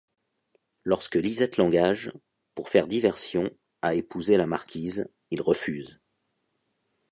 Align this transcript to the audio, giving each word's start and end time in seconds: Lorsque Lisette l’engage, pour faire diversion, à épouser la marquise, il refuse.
Lorsque 0.83 1.13
Lisette 1.13 1.57
l’engage, 1.57 2.11
pour 2.55 2.69
faire 2.69 2.87
diversion, 2.87 3.51
à 3.83 3.93
épouser 3.93 4.35
la 4.35 4.47
marquise, 4.47 5.07
il 5.29 5.43
refuse. 5.43 5.99